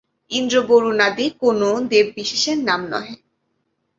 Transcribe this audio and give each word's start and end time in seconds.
ইন্দ্র-বরুণাদি 0.31 1.25
কোন 1.41 1.59
দেব-বিশেষের 1.91 2.57
নাম 2.63 2.81
নহে। 2.91 3.15